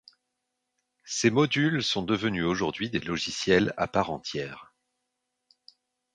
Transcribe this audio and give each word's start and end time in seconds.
Ces 1.05 1.29
modules 1.29 1.83
sont 1.83 2.01
devenus 2.01 2.43
aujourd'hui 2.43 2.89
des 2.89 2.99
logiciels 3.01 3.71
à 3.77 3.87
part 3.87 4.09
entière. 4.09 4.73